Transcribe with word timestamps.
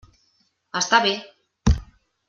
Està 0.81 1.03
bé! 1.07 1.13